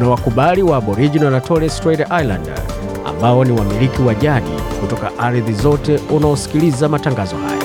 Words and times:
kuna 0.00 0.10
wakubali 0.12 0.62
wa 0.62 0.76
Aboriginal 0.76 1.30
na 1.32 1.40
Torres 1.40 1.76
Strait 1.76 2.00
Islander 2.00 2.62
ambao 3.06 3.44
ni 3.44 3.52
wamiliki 3.52 4.02
wa 4.02 4.14
jadi 4.14 4.50
kutoka 4.80 5.18
ardhi 5.18 5.52
zote 5.52 5.96
unaosikiliza 6.10 6.88
matangazo 6.88 7.36
haya. 7.36 7.62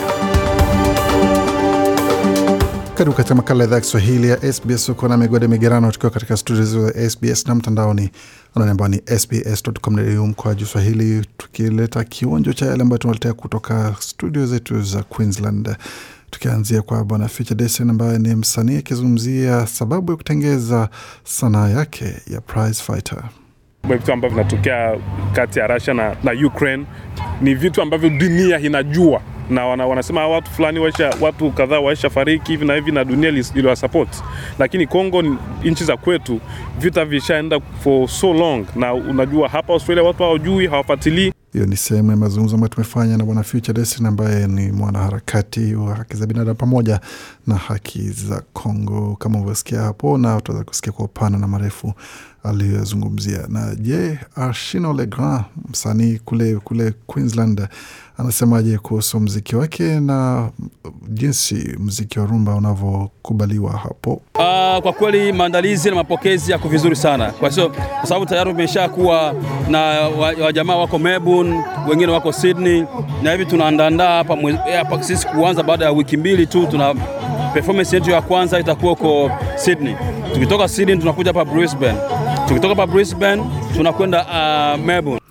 Karibu 2.96 3.16
katika 3.16 3.36
makala 3.36 3.60
ya 3.64 3.68
idhaa 3.68 3.76
ya 3.76 3.82
Kiswahili 3.82 4.30
ya 4.30 4.54
SBS. 4.54 4.90
Uko 4.90 5.08
na 5.08 5.18
migode 5.18 5.48
migerano, 5.48 5.92
tukiwa 5.92 6.12
katika 6.12 6.38
studio 6.38 6.64
za 6.66 7.10
SBS 7.10 7.48
na 7.48 7.56
mtandaoni 7.56 8.10
anani 8.56 8.72
ambao 8.72 8.88
ni 8.88 9.02
sbs.com.au 9.20 10.28
mkoa 10.28 10.56
juu 10.56 10.66
Swahili, 10.66 11.26
tukileta 11.38 12.04
kionjo 12.04 12.54
cha 12.54 12.66
yale 12.66 12.82
ambayo 12.82 12.98
tunaletea 12.98 13.34
kutoka 13.34 13.96
studio 14.00 14.46
zetu 14.46 14.82
za 14.82 15.04
Queensland, 15.04 15.76
tukianzia 16.40 16.82
kwa 16.82 17.04
bwana 17.04 17.28
Future 17.28 17.56
Desen 17.56 17.90
ambaye 17.90 18.20
ni 18.20 18.36
msanii 18.36 18.78
akizungumzia 18.78 19.68
sababu 19.68 20.12
ya 20.12 20.18
kutengeza 20.18 20.90
sanaa 21.24 21.70
yake 21.70 22.06
ya 22.28 22.42
prize 22.42 22.84
fighter. 22.84 23.24
vitu 23.90 24.14
ambavyo 24.14 24.38
vinatokea 24.38 24.98
kati 25.34 25.60
ya 25.60 25.68
Russia 25.68 25.94
na, 25.94 26.16
na 26.24 26.48
Ukraine 26.48 26.86
ni 27.42 27.54
vitu 27.56 27.82
ambavyo 27.82 28.10
dunia 28.10 28.60
inajua. 28.60 29.22
Na 29.50 29.66
wana, 29.66 29.86
wanasema 29.88 30.28
watu 30.28 30.52
fulani 30.52 30.80
waisha, 30.80 31.14
watu 31.22 31.52
kadhaa 31.52 31.80
waisha 31.80 32.10
fariki 32.10 32.52
hivi 32.52 32.66
na 32.66 32.76
hivi 32.76 32.92
na 32.92 33.04
dunia 33.04 33.30
iliwasupport, 33.30 34.10
lakini 34.60 34.88
Kongo, 34.88 35.24
nchi 35.64 35.84
za 35.84 35.98
kwetu, 35.98 36.40
vita 36.80 37.06
vishaenda 37.06 37.60
for 37.84 38.08
so 38.10 38.34
long, 38.34 38.66
na 38.76 38.94
unajua 38.94 39.50
hapa 39.50 39.74
Australia 39.74 40.04
watu 40.04 40.24
hawajui, 40.24 40.68
hawafuatilii 40.68 41.34
Hiyo 41.56 41.68
ni 41.68 41.78
sehemu 41.78 42.12
ya 42.12 42.18
mazungumzo 42.18 42.56
ambayo 42.56 42.70
tumefanya 42.70 43.18
na 43.18 43.24
bwana 43.26 43.44
Future 43.44 43.74
Destin 43.74 44.06
ambaye 44.06 44.48
ni 44.48 44.72
mwanaharakati 44.72 45.76
wa 45.76 45.96
haki 45.96 46.18
za 46.18 46.26
binadamu 46.28 46.56
pamoja 46.56 47.00
na 47.48 47.56
haki 47.56 48.10
za 48.10 48.44
Kongo, 48.54 49.16
kama 49.20 49.36
ulivyosikia 49.38 49.82
hapo, 49.82 50.18
na 50.18 50.38
utaweza 50.38 50.64
kusikia 50.66 50.92
kwa 50.92 51.06
upana 51.06 51.38
na 51.38 51.48
marefu 51.48 51.94
aliyozungumzia. 52.44 53.48
Na 53.50 53.76
je, 53.76 54.20
Arshino 54.36 54.94
Legrand, 54.94 55.44
msanii 55.70 56.20
kule 56.26 56.56
kule 56.56 56.94
Queensland, 57.08 57.68
anasemaje 58.18 58.78
kuhusu 58.78 59.20
mziki 59.20 59.56
wake 59.56 59.84
na 60.00 60.50
jinsi 61.08 61.76
mziki 61.80 62.20
wa 62.20 62.26
rumba 62.26 62.56
unavyokubaliwa 62.56 63.72
hapo? 63.72 64.12
Uh, 64.36 64.82
kwa 64.84 64.94
kweli 64.94 65.32
maandalizi 65.34 65.90
na 65.90 65.96
mapokezi 65.96 66.52
yako 66.52 66.70
vizuri 66.70 66.96
sana, 66.96 67.32
kwa 67.32 67.52
sio 67.52 67.70
kwa 67.70 68.06
sababu 68.08 68.26
tayari 68.26 68.52
umesha 68.52 68.90
kuwa 68.90 69.34
na 69.70 69.80
wajamaa 70.44 70.74
wa 70.76 70.80
wako 70.82 71.00
Melbourne, 71.00 71.64
wengine 71.90 72.12
wako 72.12 72.32
Sydney, 72.32 72.86
na 73.24 73.32
hivi 73.32 73.46
tunaandaandaa 73.46 74.18
hapa 74.18 74.38
hapa 74.78 75.04
sisi 75.04 75.28
kuanza 75.28 75.64
baada 75.64 75.86
ya 75.86 75.92
wiki 75.92 76.18
mbili 76.18 76.48
tu. 76.48 76.68
Tuna 76.68 76.96
performance 77.54 77.96
yetu 77.96 78.12
ya 78.12 78.22
kwanza 78.22 78.60
itakuwa 78.60 78.92
huko 78.94 79.32
Sydney. 79.56 79.96
Tukitoka 80.34 80.68
Sydney 80.68 80.98
tunakuja 80.98 81.30
hapa 81.30 81.46
Brisbane, 81.46 81.98
tukitoka 82.48 82.68
hapa 82.68 82.88
Brisbane 82.88 83.44
tunakwenda 83.76 84.26
uh, 84.26 84.86
Melbourne. 84.86 85.22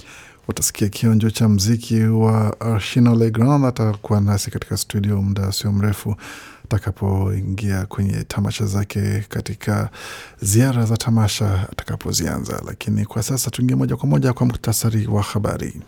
Utasikia 0.48 0.88
kionjo 0.88 1.30
cha 1.30 1.48
mziki 1.48 2.00
wa 2.02 2.60
Arshino 2.60 3.14
Legrand. 3.14 3.64
Atakuwa 3.64 4.20
nasi 4.20 4.50
katika 4.50 4.76
studio 4.76 5.22
muda 5.22 5.52
sio 5.52 5.72
mrefu 5.72 6.16
atakapoingia 6.64 7.86
kwenye 7.86 8.24
tamasha 8.24 8.66
zake 8.66 9.24
katika 9.28 9.90
ziara 10.42 10.84
za 10.86 10.96
tamasha 10.96 11.68
atakapozianza. 11.72 12.62
Lakini 12.66 13.04
kwa 13.04 13.22
sasa 13.22 13.50
tuingie 13.50 13.76
moja 13.76 13.96
kwa 13.96 14.08
moja 14.08 14.32
kwa 14.32 14.46
muktasari 14.46 15.06
wa 15.06 15.22
habari. 15.22 15.82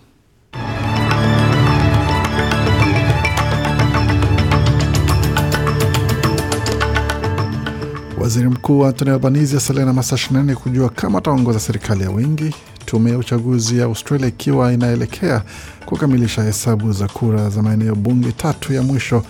Waziri 8.26 8.48
Mkuu 8.48 8.84
Anthony 8.87 9.10
Albanese 9.10 9.56
asalia 9.56 9.84
na 9.84 9.92
masaa 9.92 10.16
24 10.16 10.54
kujua 10.54 10.88
kama 10.88 11.19
ataongoza 11.19 11.60
serikali 11.60 12.03
ya 12.03 12.10
wingi, 12.10 12.54
Tume 12.87 13.10
ya 13.10 13.19
uchaguzi 13.19 13.78
ya 13.78 13.84
Australia 13.84 14.26
ikiwa 14.28 14.72
inaelekea 14.72 15.42
kukamilisha 15.84 16.42
hesabu 16.42 16.92
za 16.92 17.09
kura 17.09 17.50
za 17.50 17.62
maeneo 17.62 17.94
bunge 17.94 18.32
tatu 18.32 18.72
ya 18.72 18.82
mwisho, 18.82 19.22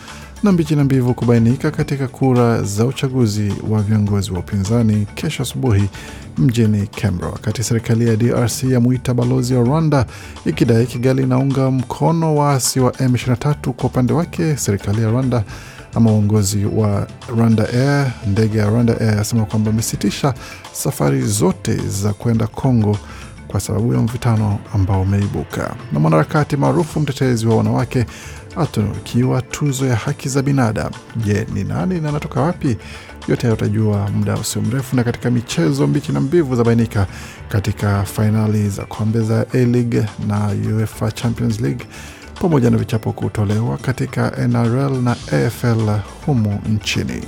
na 0.43 0.53
mbichi 0.53 0.77
na 0.77 0.85
mbivu 0.85 1.15
kubainika 1.15 1.71
katika 1.71 2.09
kura 2.09 2.63
za 2.63 2.85
uchaguzi 2.87 3.53
wa 3.71 3.83
viongozi 3.83 4.33
wa 4.33 4.39
upinzani 4.39 5.07
kesho 5.15 5.43
asubuhi 5.43 5.89
mjini 6.39 6.87
Canberra, 6.87 7.33
wakati 7.33 7.63
serikali 7.63 8.09
ya 8.09 8.17
DRC 8.17 8.65
yamuita 8.65 9.15
balozi 9.15 9.55
wa 9.55 9.65
Rwanda 9.65 10.07
ikidai 10.47 10.87
Kigali 10.87 11.23
inaunga 11.23 11.71
mkono 11.71 12.37
waasi 12.37 12.81
wa 12.81 12.91
M23. 12.91 13.71
Kwa 13.73 13.85
upande 13.85 14.13
wake 14.13 14.57
serikali 14.57 15.03
ya 15.03 15.11
Rwanda 15.11 15.45
ama 15.97 16.11
uongozi 16.13 16.65
wa 16.65 17.07
Rwanda 17.37 17.69
Air, 17.69 18.13
ndege 18.27 18.59
ya 18.59 18.67
Rwanda 18.67 19.01
Air 19.01 19.19
asema 19.21 19.45
kwamba 19.45 19.71
amesitisha 19.71 20.35
safari 20.73 21.23
zote 21.23 21.75
za 21.77 22.13
kwenda 22.13 22.47
Kongo 22.47 22.99
kwa 23.49 23.61
sababu 23.61 23.95
ya 23.95 24.01
mvutano 24.01 24.59
ambao 24.75 25.03
umeibuka. 25.03 25.75
Na 25.93 26.01
mwanaharakati 26.01 26.57
maarufu 26.57 27.01
mtetezi 27.01 27.47
wa 27.47 27.57
wanawake 27.57 28.07
atunukiwa 28.57 29.43
tuzo 29.43 29.87
ya 29.87 29.97
haki 29.97 30.29
za 30.29 30.43
binadamu. 30.43 30.95
Je, 31.17 31.47
ni 31.55 31.65
nani 31.65 32.01
na 32.01 32.09
anatoka 32.09 32.41
wapi? 32.41 32.77
Yote 33.29 33.43
hayo 33.43 33.55
utajua 33.55 34.11
muda 34.11 34.35
usio 34.35 34.63
mrefu. 34.63 34.97
Na 34.97 35.05
katika 35.05 35.31
michezo, 35.31 35.87
mbichi 35.87 36.13
na 36.13 36.21
mbivu 36.21 36.57
zabainika 36.57 37.07
katika 37.49 38.03
fainali 38.05 38.69
za 38.69 38.85
kombe 38.85 39.21
za 39.21 39.47
A-League 39.55 40.07
na 40.29 40.51
UEFA 40.77 41.11
Champions 41.13 41.61
League 41.61 41.87
pamoja 42.41 42.71
na 42.71 42.77
vichapo 42.77 43.13
kutolewa 43.13 43.77
katika 43.77 44.31
NRL 44.49 45.03
na 45.03 45.11
AFL 45.33 45.99
humu 46.27 46.61
nchini. 46.69 47.23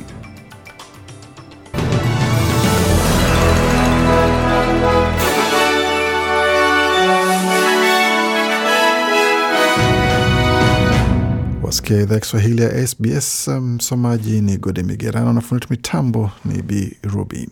Wasikia 11.63 12.01
idhaa 12.03 12.15
ya 12.15 12.21
Kiswahili 12.21 12.63
ya 12.63 12.87
SBS. 12.87 13.49
Msomaji 13.49 14.41
ni 14.41 14.57
Gode 14.57 14.83
Migerano 14.83 15.33
na 15.33 15.41
fundi 15.41 15.67
mitambo 15.71 16.31
ni 16.45 16.63
B 16.63 16.97
Ruby. 17.03 17.49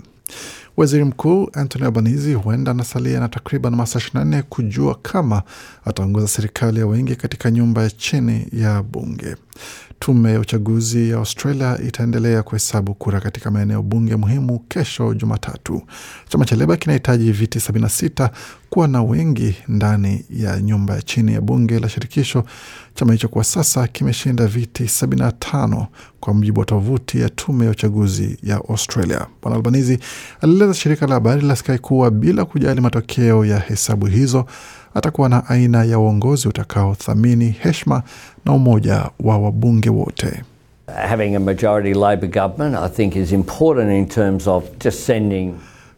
Waziri 0.77 1.05
Mkuu 1.05 1.51
Anthony 1.53 1.85
Albanese 1.85 2.35
huenda 2.35 2.71
anasalia 2.71 3.21
na 3.21 3.29
takriban 3.29 3.75
masaa 3.77 3.99
24 3.99 4.43
kujua 4.43 4.95
kama 5.03 5.43
ataongoza 5.85 6.29
serikali 6.29 6.81
ya 6.81 6.87
wengi 6.87 7.17
katika 7.17 7.51
nyumba 7.51 7.83
ya 7.83 7.91
chini 7.91 8.47
ya 8.53 8.83
bunge. 8.83 9.37
Tume 9.99 10.33
ya 10.33 10.41
uchaguzi 10.41 11.11
ya 11.11 11.17
Australia 11.17 11.79
itaendelea 11.87 12.43
kuhesabu 12.43 12.95
kura 12.95 13.21
katika 13.21 13.51
maeneo 13.51 13.83
bunge 13.83 14.17
muhimu 14.17 14.59
kesho 14.59 15.15
Jumatatu. 15.15 15.83
Chama 16.29 16.45
cha 16.45 16.57
Leba 16.57 16.77
kinahitaji 16.77 17.33
viti 17.33 17.59
76 17.59 18.31
kuwa 18.71 18.89
na 18.89 19.03
wengi 19.03 19.55
ndani 19.69 20.25
ya 20.31 20.61
nyumba 20.61 20.95
ya 20.95 21.03
chini 21.03 21.33
ya 21.35 21.41
bunge 21.41 21.79
la 21.79 21.89
shirikisho. 21.89 22.45
Chama 22.95 23.13
hicho 23.13 23.29
kwa 23.29 23.45
sasa 23.45 23.89
kimeshinda 23.89 24.47
viti 24.47 24.85
75 24.85 25.87
kwa 26.21 26.35
mujibu 26.35 26.61
wa 26.61 26.67
tovuti 26.67 27.21
ya 27.21 27.29
tume 27.29 27.65
ya 27.65 27.71
uchaguzi 27.71 28.39
ya 28.43 28.57
Australia. 28.57 29.27
Bwana 29.43 29.57
Albanizi 29.57 29.99
alieleza 30.41 30.75
shirika 30.75 31.07
la 31.07 31.15
habari 31.15 31.43
la 31.43 31.57
Sky 31.57 31.79
kuwa 31.79 32.11
bila 32.11 32.45
kujali 32.45 32.81
matokeo 32.81 33.45
ya 33.45 33.59
hesabu 33.59 34.07
hizo 34.07 34.47
atakuwa 34.97 35.29
na 35.29 35.49
aina 35.49 35.85
ya 35.85 35.99
uongozi 35.99 36.49
utakaothamini 36.49 37.51
heshima 37.51 38.03
na 38.45 38.53
umoja 38.53 39.11
wa 39.21 39.39
wabunge 39.39 39.91
wote. 39.91 40.43
Having 41.09 41.35
a 41.37 41.41
majority 41.41 41.95
Labor 41.95 42.29
government, 42.29 42.77
I 42.77 42.89
think, 42.89 43.17
is 43.17 43.33
important 43.33 43.91
in 43.93 44.07
terms 44.07 44.47
of 44.47 44.65
just 44.85 44.99
sending 45.07 45.55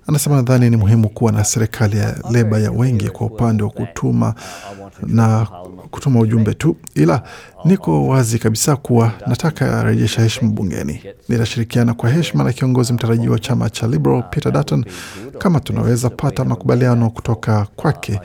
Anasema 0.08 0.37
nadhani 0.37 0.70
ni 0.70 0.76
muhimu 0.76 1.08
kuwa 1.08 1.32
na 1.32 1.44
serikali 1.44 1.99
ya 1.99 2.14
leba 2.31 2.58
ya 2.58 2.70
wengi 2.70 3.08
kwa 3.10 3.26
upande 3.26 3.62
wa 3.62 3.70
kutuma 3.70 4.34
na 5.06 5.46
kutuma 5.90 6.20
ujumbe 6.20 6.55
tu, 6.55 6.76
ila 6.94 7.22
niko 7.64 8.06
wazi 8.08 8.38
kabisa 8.38 8.76
kuwa 8.76 9.12
nataka 9.26 9.82
rejesha 9.82 10.22
heshima 10.22 10.50
bungeni. 10.50 11.02
Nitashirikiana 11.28 11.94
kwa 11.94 12.10
heshima 12.10 12.44
na 12.44 12.52
kiongozi 12.52 12.93
mtarajiwa 12.93 13.32
wa 13.32 13.38
chama 13.38 13.70
cha 13.70 13.87
Liberal 13.87 14.22
Peter 14.31 14.52
Dutton. 14.52 14.84
Kama 15.38 15.60
tunaweza 15.60 16.11
pata 16.11 16.44
makubaliano 16.44 17.11
kutoka 17.11 17.66
kwake, 17.76 18.20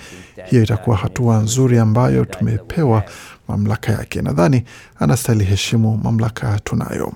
hiyo 0.46 0.64
itakuwa 0.64 0.98
hatua 0.98 1.38
nzuri 1.38 1.80
ambayo 1.80 2.26
tumepewa 2.26 3.04
mamlaka 3.48 3.92
yake. 3.92 4.22
Nadhani 4.22 4.64
anastahili 5.00 5.46
heshimu 5.46 5.98
mamlaka 6.04 6.60
tunayo. 6.64 7.14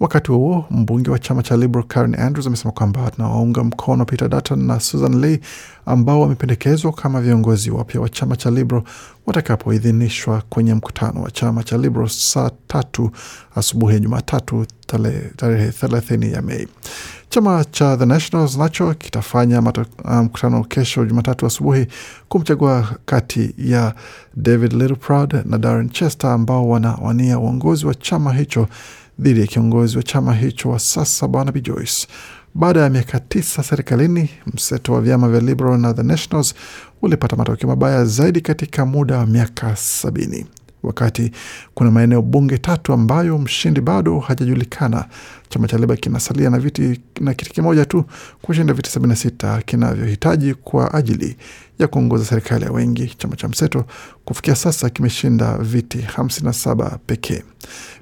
Wakati 0.00 0.32
huo 0.32 0.64
mbunge 0.70 1.10
wa 1.10 1.18
chama 1.18 1.42
cha 1.42 1.56
Liberal 1.56 1.86
Karen 1.86 2.20
Andrews 2.20 2.46
amesema 2.46 2.72
kwamba 2.72 3.12
anawaunga 3.18 3.64
mkono 3.64 4.04
Peter 4.04 4.28
Dutton 4.28 4.62
na 4.66 4.80
Susan 4.80 5.20
Lee 5.20 5.40
ambao 5.86 6.20
wamependekezwa 6.20 6.92
kama 6.92 7.20
viongozi 7.20 7.70
wapya 7.70 8.00
wa 8.00 8.08
chama 8.08 8.36
cha 8.36 8.50
Liberal 8.50 8.82
watakapoidhinishwa 9.26 10.42
kwenye 10.48 10.74
mkutano 10.74 11.22
wa 11.22 11.30
chama 11.30 11.62
cha 11.62 11.78
Liberal 11.78 12.08
saa 12.08 12.50
tatu 12.66 13.10
asubuhi 13.54 13.94
ya 13.94 14.00
Jumatatu 14.00 14.66
tarehe 15.36 15.70
thelathini 15.72 16.32
ya 16.32 16.42
Mei. 16.42 16.68
Chama 17.28 17.64
cha 17.64 17.96
The 17.96 18.06
Nationals 18.06 18.56
nacho 18.56 18.94
kitafanya 18.94 19.62
mkutano 20.22 20.56
um, 20.56 20.64
kesho 20.64 21.04
Jumatatu 21.06 21.46
asubuhi 21.46 21.86
kumchagua 22.28 22.88
kati 23.06 23.54
ya 23.58 23.94
David 24.36 24.72
Littleproud 24.72 25.42
na 25.44 25.58
Darren 25.58 25.90
Chester 25.90 26.30
ambao 26.30 26.68
wanawania 26.68 27.38
uongozi 27.38 27.86
wa 27.86 27.94
chama 27.94 28.32
hicho 28.32 28.68
dhidi 29.20 29.40
ya 29.40 29.46
kiongozi 29.46 29.96
wa 29.96 30.02
chama 30.02 30.34
hicho 30.34 30.68
wa 30.70 30.78
sasa 30.78 31.28
Barnaby 31.28 31.60
Joyce. 31.60 32.06
Baada 32.54 32.80
ya 32.80 32.90
miaka 32.90 33.20
tisa 33.20 33.62
serikalini, 33.62 34.30
mseto 34.54 34.92
wa 34.92 35.00
vyama 35.00 35.28
vya 35.28 35.40
Liberal 35.40 35.78
na 35.80 35.94
The 35.94 36.02
Nationals 36.02 36.54
ulipata 37.02 37.36
matokeo 37.36 37.68
mabaya 37.68 38.04
zaidi 38.04 38.40
katika 38.40 38.86
muda 38.86 39.18
wa 39.18 39.26
miaka 39.26 39.76
sabini 39.76 40.46
wakati 40.82 41.30
kuna 41.74 41.90
maeneo 41.90 42.22
bunge 42.22 42.58
tatu 42.58 42.92
ambayo 42.92 43.38
mshindi 43.38 43.80
bado 43.80 44.18
hajajulikana. 44.18 45.04
Chama 45.48 45.68
cha 45.68 45.78
Leba 45.78 45.96
kinasalia 45.96 46.50
na 46.50 46.58
viti 46.58 47.00
na 47.20 47.34
kiti 47.34 47.50
kimoja 47.50 47.84
tu 47.84 48.04
kushinda 48.42 48.74
viti 48.74 48.98
76 48.98 49.62
kinavyohitaji 49.62 50.54
kwa 50.54 50.94
ajili 50.94 51.36
ya 51.78 51.88
kuongoza 51.88 52.24
serikali 52.24 52.64
ya 52.64 52.72
wengi. 52.72 53.14
Chama 53.18 53.36
cha 53.36 53.48
mseto 53.48 53.84
kufikia 54.24 54.54
sasa 54.56 54.90
kimeshinda 54.90 55.58
viti 55.58 55.98
57 55.98 56.98
pekee. 57.06 57.42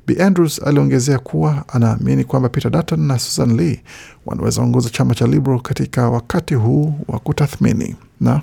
B 0.07 0.23
Andrews 0.23 0.63
aliongezea 0.67 1.19
kuwa 1.19 1.65
anaamini 1.69 2.25
kwamba 2.25 2.49
Peter 2.49 2.71
Dutton 2.71 3.01
na 3.01 3.19
Susan 3.19 3.57
Lee 3.57 3.81
wanaweza 4.27 4.63
ongoza 4.63 4.91
chama 4.91 5.15
cha 5.15 5.27
Liberal 5.27 5.61
katika 5.61 6.11
wakati 6.11 6.55
huu 6.55 6.95
wa 7.09 7.19
kutathmini 7.19 7.97
na 8.21 8.43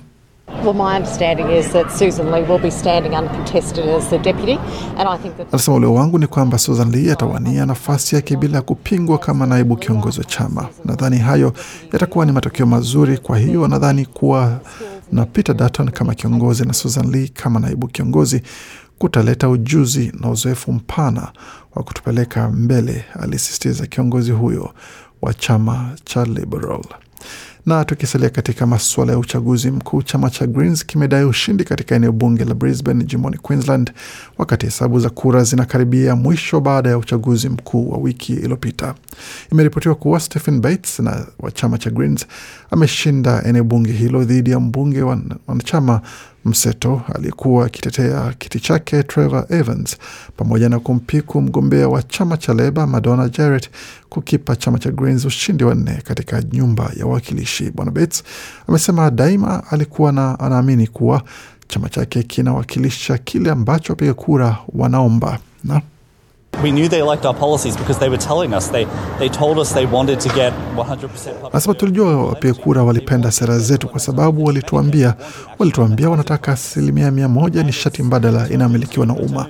Anasema 5.52 5.76
ulio 5.76 5.94
wangu 5.94 6.18
ni 6.18 6.26
kwamba 6.26 6.58
Susan 6.58 6.90
Lee 6.90 7.12
atawania 7.12 7.66
nafasi 7.66 8.14
yake 8.14 8.36
bila 8.36 8.62
kupingwa 8.62 9.18
kama 9.18 9.46
naibu 9.46 9.76
kiongozi 9.76 10.18
wa 10.18 10.24
chama. 10.24 10.66
Nadhani 10.84 11.18
hayo 11.18 11.52
yatakuwa 11.92 12.26
ni 12.26 12.32
matokeo 12.32 12.66
mazuri. 12.66 13.18
Kwa 13.18 13.38
hiyo 13.38 13.68
nadhani 13.68 14.06
kuwa 14.06 14.60
na 15.12 15.24
Peter 15.26 15.54
Dutton 15.56 15.90
kama 15.90 16.14
kiongozi 16.14 16.64
na 16.64 16.72
Susan 16.72 17.10
Lee 17.10 17.28
kama 17.28 17.60
naibu 17.60 17.88
kiongozi 17.88 18.42
kutaleta 18.98 19.48
ujuzi 19.48 20.12
na 20.20 20.30
uzoefu 20.30 20.72
mpana 20.72 21.28
wa 21.74 21.82
kutupeleka 21.82 22.48
mbele, 22.48 23.04
alisisitiza 23.20 23.86
kiongozi 23.86 24.30
huyo 24.32 24.70
wa 25.22 25.34
chama 25.34 25.90
cha 26.04 26.24
Liberal. 26.24 26.80
Na 27.66 27.84
tukisalia 27.84 28.30
katika 28.30 28.66
masuala 28.66 29.12
ya 29.12 29.18
uchaguzi 29.18 29.70
mkuu, 29.70 30.02
chama 30.02 30.30
cha 30.30 30.46
Greens 30.46 30.86
kimedai 30.86 31.24
ushindi 31.24 31.64
katika 31.64 31.94
eneo 31.94 32.12
bunge 32.12 32.44
la 32.44 32.54
Brisbane 32.54 33.04
jimboni 33.04 33.36
Queensland, 33.38 33.92
wakati 34.38 34.66
hesabu 34.66 35.00
za 35.00 35.10
kura 35.10 35.44
zinakaribia 35.44 36.16
mwisho 36.16 36.60
baada 36.60 36.90
ya 36.90 36.98
uchaguzi 36.98 37.48
mkuu 37.48 37.90
wa 37.90 37.98
wiki 37.98 38.32
iliyopita. 38.32 38.94
Imeripotiwa 39.52 39.94
kuwa 39.94 40.20
Stephen 40.20 40.60
Bates 40.60 40.98
na 41.00 41.26
wa 41.40 41.50
chama 41.50 41.78
cha 41.78 41.90
Greens 41.90 42.26
ameshinda 42.70 43.42
eneo 43.44 43.64
bunge 43.64 43.92
hilo 43.92 44.24
dhidi 44.24 44.50
ya 44.50 44.60
mbunge 44.60 45.02
wanachama 45.02 46.00
mseto 46.44 47.02
aliyekuwa 47.14 47.66
akitetea 47.66 48.32
kiti 48.38 48.60
chake 48.60 49.02
Trevor 49.02 49.46
Evans 49.48 49.96
pamoja 50.36 50.68
na 50.68 50.78
kumpiku 50.80 51.42
mgombea 51.42 51.88
wa 51.88 52.02
chama 52.02 52.36
cha 52.36 52.54
Leba 52.54 52.86
Madonna 52.86 53.28
Jarrett 53.28 53.70
kukipa 54.08 54.56
chama 54.56 54.78
cha 54.78 54.90
Greens 54.90 55.24
ushindi 55.24 55.64
wa 55.64 55.74
nne 55.74 55.98
katika 56.04 56.42
nyumba 56.52 56.90
ya 56.96 57.06
wawakilishi. 57.06 57.55
Bwana 57.64 57.90
Bates 57.90 58.22
amesema 58.68 59.10
daima 59.10 59.62
alikuwa 59.70 60.12
na 60.12 60.38
anaamini 60.40 60.86
kuwa 60.86 61.22
chama 61.68 61.88
chake 61.88 62.22
kinawakilisha 62.22 63.18
kile 63.18 63.50
ambacho 63.50 63.92
wapiga 63.92 64.14
kura 64.14 64.56
wanaomba 64.74 65.38
na 65.64 65.80
We 66.62 66.70
knew 66.70 66.88
they 66.88 67.02
liked 67.02 67.26
our 67.26 67.34
policies 67.34 67.76
because 67.76 68.00
they 68.00 68.08
were 68.08 68.18
telling 68.22 68.54
us. 68.56 68.70
They, 68.72 68.86
they 69.18 69.28
told 69.28 69.58
us 69.58 69.74
they 69.74 69.86
wanted 69.86 70.20
to 70.20 70.28
get 70.28 70.54
100% 70.76 71.08
Anasema 71.52 71.74
tulijua 71.74 72.26
wapiga 72.26 72.54
kura 72.54 72.82
walipenda 72.82 73.32
sera 73.32 73.58
zetu 73.58 73.88
kwa 73.88 74.00
sababu 74.00 74.44
walituambia 74.44 75.14
walituambia 75.58 76.10
wanataka 76.10 76.52
asilimia 76.52 77.10
mia 77.10 77.28
moja 77.28 77.62
nishati 77.62 78.02
mbadala 78.02 78.48
inayomilikiwa 78.48 79.06
na 79.06 79.14
umma. 79.14 79.46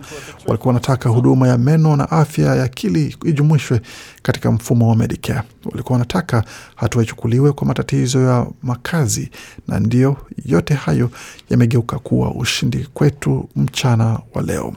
Walikuwa 0.46 0.74
wanataka 0.74 1.08
huduma 1.08 1.48
ya 1.48 1.58
meno 1.58 1.96
na 1.96 2.10
afya 2.10 2.54
ya 2.54 2.64
akili 2.64 3.16
ijumuishwe 3.24 3.80
katika 4.22 4.52
mfumo 4.52 4.88
wa 4.88 4.96
Medicare. 4.96 5.42
Walikuwa 5.70 5.92
wanataka 5.92 6.44
hatua 6.74 7.02
ichukuliwe 7.02 7.52
kwa 7.52 7.66
matatizo 7.66 8.20
ya 8.20 8.46
makazi, 8.62 9.30
na 9.68 9.80
ndio 9.80 10.16
yote 10.44 10.74
hayo 10.74 11.10
yamegeuka 11.50 11.98
kuwa 11.98 12.34
ushindi 12.34 12.88
kwetu 12.94 13.48
mchana 13.56 14.18
wa 14.34 14.42
leo. 14.42 14.74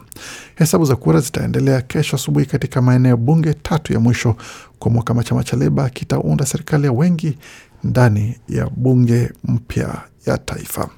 Hesabu 0.56 0.86
za 0.86 0.96
kura 0.96 1.20
zitaendelea 1.20 1.82
kesho 1.82 2.16
asubuhi 2.16 2.46
katika 2.46 2.82
maeneo 2.82 3.18
bunge 3.18 3.54
tatu 3.54 3.94
ya 3.94 4.00
mwisho 4.00 4.36
kwa 4.80 4.92
mwaka 4.92 5.24
chama 5.24 5.44
cha 5.44 5.58
Leba 5.58 5.90
kitaunda 5.90 6.46
serikali 6.46 6.86
ya 6.86 6.92
wengi 6.92 7.38
ndani 7.84 8.36
ya 8.50 8.70
bunge 8.70 9.32
mpya 9.44 10.02
ya 10.26 10.38
taifa. 10.38 10.90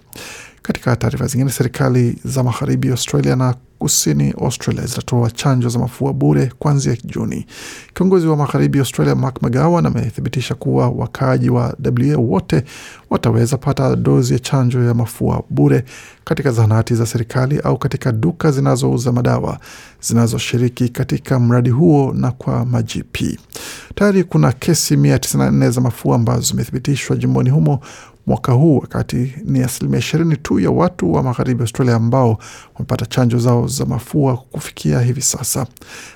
Katika 0.61 0.95
taarifa 0.95 1.27
zingine, 1.27 1.51
serikali 1.51 2.15
za 2.25 2.43
magharibi 2.43 2.89
Australia 2.89 3.35
na 3.35 3.55
kusini 3.79 4.31
Australia 4.41 4.85
zitatoa 4.85 5.31
chanjo 5.31 5.69
za 5.69 5.79
mafua 5.79 6.13
bure 6.13 6.51
kuanzia 6.59 6.97
Juni. 7.03 7.45
Kiongozi 7.93 8.27
wa 8.27 8.37
magharibi 8.37 8.79
Australia 8.79 9.15
Mark 9.15 9.41
McGowan 9.43 9.85
amethibitisha 9.85 10.55
kuwa 10.55 10.89
wakaaji 10.89 11.49
wa 11.49 11.75
WA 11.85 12.17
wote 12.17 12.63
wataweza 13.09 13.57
pata 13.57 13.95
dozi 13.95 14.33
ya 14.33 14.39
chanjo 14.39 14.83
ya 14.83 14.93
mafua 14.93 15.43
bure 15.49 15.83
katika 16.25 16.51
zahanati 16.51 16.95
za 16.95 17.05
serikali 17.05 17.59
au 17.59 17.77
katika 17.77 18.11
duka 18.11 18.51
zinazouza 18.51 19.11
madawa 19.11 19.59
zinazoshiriki 20.01 20.89
katika 20.89 21.39
mradi 21.39 21.69
huo 21.69 22.13
na 22.15 22.31
kwa 22.31 22.65
majipi. 22.65 23.39
Tayari 23.95 24.23
kuna 24.23 24.51
kesi 24.51 24.95
194 24.95 25.69
za 25.71 25.81
mafua 25.81 26.15
ambazo 26.15 26.41
zimethibitishwa 26.41 27.15
jimboni 27.17 27.49
humo 27.49 27.79
mwaka 28.27 28.51
huu, 28.51 28.77
wakati 28.79 29.33
ni 29.45 29.63
asilimia 29.63 29.99
ishirini 29.99 30.37
tu 30.37 30.59
ya 30.59 30.71
watu 30.71 31.13
wa 31.13 31.23
magharibi 31.23 31.61
Australia 31.61 31.95
ambao 31.95 32.37
wamepata 32.73 33.05
chanjo 33.05 33.37
zao 33.39 33.67
za 33.67 33.85
mafua 33.85 34.37
kufikia 34.37 34.99
hivi 35.01 35.21
sasa. 35.21 35.67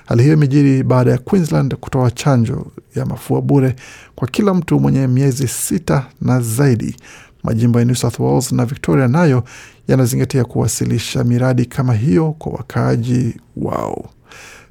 Hali 0.06 0.22
hiyo 0.22 0.34
imejiri 0.34 0.82
baada 0.82 1.10
ya 1.10 1.18
Queensland 1.18 1.74
kutoa 1.74 2.10
chanjo 2.10 2.66
ya 2.94 3.06
mafua 3.06 3.42
bure 3.42 3.76
kwa 4.14 4.28
kila 4.28 4.54
mtu 4.54 4.80
mwenye 4.80 5.06
miezi 5.06 5.48
sita 5.48 6.06
na 6.22 6.40
zaidi. 6.40 6.96
Majimbo 7.42 7.78
ya 7.78 7.84
New 7.84 7.94
South 7.94 8.18
Wales 8.18 8.52
na 8.52 8.64
Victoria 8.66 9.08
nayo 9.08 9.44
yanazingatia 9.88 10.44
kuwasilisha 10.44 11.24
miradi 11.24 11.66
kama 11.66 11.94
hiyo 11.94 12.32
kwa 12.32 12.52
wakaaji 12.52 13.36
wao. 13.56 14.10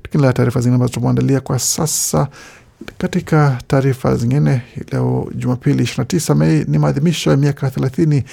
Tukiendelea 0.03 0.33
taarifa 0.33 0.59
zingine 0.59 0.75
ambazo 0.75 0.93
tumeandalia 0.93 1.39
kwa 1.41 1.59
sasa 1.59 2.27
katika 2.97 3.57
taarifa 3.67 4.15
zingine, 4.15 4.61
leo 4.91 5.31
Jumapili 5.35 5.83
29 5.83 6.35
Mei 6.35 6.65
ni 6.67 6.77
maadhimisho 6.77 7.31
ya 7.31 7.37
miaka 7.37 7.67
30 7.67 8.23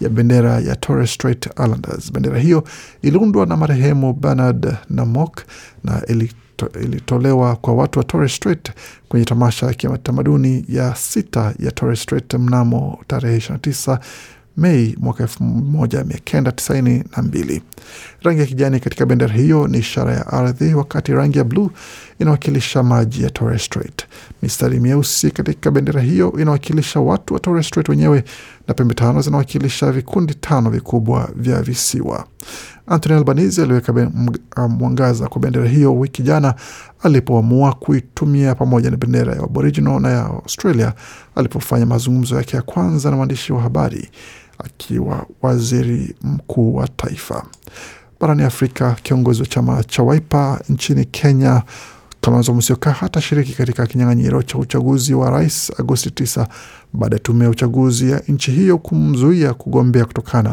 ya 0.00 0.08
bendera 0.08 0.60
ya 0.60 0.76
Torres 0.76 1.14
Strait 1.14 1.46
Islanders. 1.46 2.12
Bendera 2.12 2.38
hiyo 2.38 2.64
iliundwa 3.02 3.46
na 3.46 3.56
marehemu 3.56 4.12
Bernard 4.12 4.76
Namok 4.90 5.42
na 5.84 6.06
ilito, 6.06 6.70
ilitolewa 6.82 7.56
kwa 7.56 7.74
watu 7.74 7.98
wa 7.98 8.04
Torres 8.04 8.36
Strait 8.36 8.70
kwenye 9.08 9.24
tamasha 9.26 9.66
ya 9.66 9.74
kitamaduni 9.74 10.64
ya 10.68 10.94
sita 10.94 11.54
ya 11.58 11.70
Torres 11.70 12.02
Strait 12.02 12.34
mnamo 12.34 12.98
tarehe 13.06 13.38
29 13.38 13.98
Mei 14.56 14.96
mwaka 15.00 15.22
elfu 15.22 15.44
moja 15.44 16.04
mia 16.04 16.18
kenda 16.24 16.52
tisaini 16.52 17.04
na 17.16 17.22
mbili. 17.22 17.62
Rangi 18.22 18.40
ya 18.40 18.46
kijani 18.46 18.80
katika 18.80 19.06
bendera 19.06 19.34
hiyo 19.34 19.68
ni 19.68 19.78
ishara 19.78 20.12
ya 20.14 20.26
ardhi, 20.26 20.74
wakati 20.74 21.12
rangi 21.12 21.38
ya 21.38 21.44
bluu 21.44 21.70
inawakilisha 22.18 22.82
maji 22.82 23.22
ya 23.22 23.30
Torres 23.30 23.64
Strait. 23.64 24.06
Mistari 24.42 24.80
mieusi 24.80 25.30
katika 25.30 25.70
bendera 25.70 26.00
hiyo 26.00 26.32
inawakilisha 26.38 27.00
watu 27.00 27.34
wa 27.34 27.40
Torres 27.40 27.66
Strait 27.66 27.88
wenyewe 27.88 28.24
na 28.68 28.74
pembe 28.74 28.94
tano 28.94 29.22
zinawakilisha 29.22 29.92
vikundi 29.92 30.34
tano 30.34 30.70
vikubwa 30.70 31.30
vya 31.36 31.62
visiwa. 31.62 32.26
Anthony 32.86 33.14
Albanese 33.18 33.62
aliweka 33.62 33.92
mwangaza 34.68 35.28
kwa 35.28 35.40
bendera 35.40 35.68
hiyo 35.68 35.98
wiki 35.98 36.22
jana 36.22 36.54
alipoamua 37.02 37.72
kuitumia 37.74 38.54
pamoja 38.54 38.90
na 38.90 38.96
bendera 38.96 39.34
ya 39.34 39.42
Aboriginal 39.42 40.00
na 40.00 40.10
ya 40.10 40.24
Australia 40.24 40.92
alipofanya 41.34 41.86
mazungumzo 41.86 42.36
yake 42.36 42.56
ya 42.56 42.62
kwanza 42.62 43.10
na 43.10 43.16
waandishi 43.16 43.52
wa 43.52 43.62
habari 43.62 44.10
akiwa 44.64 45.26
waziri 45.42 46.14
mkuu 46.22 46.74
wa 46.74 46.88
taifa. 46.88 47.46
Barani 48.20 48.42
Afrika, 48.42 48.96
kiongozi 49.02 49.40
wa 49.40 49.46
chama 49.46 49.84
cha 49.84 50.02
Wiper 50.02 50.60
nchini 50.68 51.04
Kenya 51.04 51.62
Kalonzo 52.20 52.54
Musyoka 52.54 52.92
hatashiriki 52.92 53.52
katika 53.52 53.86
kinyang'anyiro 53.86 54.42
cha 54.42 54.58
uchaguzi 54.58 55.14
wa 55.14 55.30
rais 55.30 55.72
Agosti 55.80 56.08
9 56.08 56.46
baada 56.92 57.16
ya 57.16 57.20
tume 57.20 57.44
ya 57.44 57.50
uchaguzi 57.50 58.10
ya 58.10 58.22
nchi 58.28 58.50
hiyo 58.50 58.78
kumzuia 58.78 59.54
kugombea 59.54 60.04
kutokana 60.04 60.50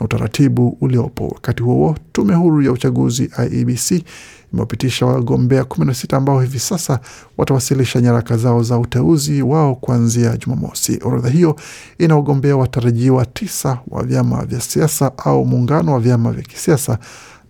na 0.00 0.04
utaratibu 0.06 0.76
uliopo. 0.80 1.28
Wakati 1.28 1.62
huo 1.62 1.96
tume 2.12 2.34
huru 2.34 2.62
ya 2.62 2.72
uchaguzi 2.72 3.30
IEBC 3.50 4.04
imewapitisha 4.52 5.06
wagombea 5.06 5.62
16 5.62 6.16
ambao 6.16 6.40
hivi 6.40 6.58
sasa 6.58 7.00
watawasilisha 7.38 8.00
nyaraka 8.00 8.36
zao 8.36 8.62
za 8.62 8.78
uteuzi 8.78 9.42
wao 9.42 9.74
kuanzia 9.74 10.36
Jumamosi. 10.36 10.98
Orodha 11.04 11.28
hiyo 11.28 11.56
ina 11.98 12.16
wagombea 12.16 12.56
watarajiwa 12.56 13.26
tisa 13.26 13.78
wa 13.88 14.02
vyama 14.02 14.44
vya 14.44 14.60
siasa 14.60 15.12
au 15.18 15.44
muungano 15.46 15.92
wa 15.92 16.00
vyama 16.00 16.32
vya 16.32 16.42
kisiasa 16.42 16.98